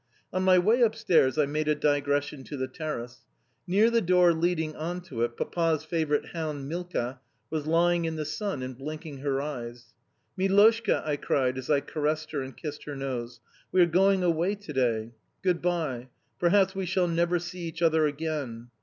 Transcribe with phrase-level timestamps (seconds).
[0.33, 3.23] On my way upstairs I made a digression to the terrace.
[3.67, 7.19] Near the door leading on to it Papa's favourite hound, Milka,
[7.51, 9.93] was lying in the sun and blinking her eyes.
[10.35, 13.41] "Miloshka," I cried as I caressed her and kissed her nose,
[13.71, 15.11] "we are going away today.
[15.43, 16.09] Good bye.
[16.39, 18.71] Perhaps we shall never see each other again."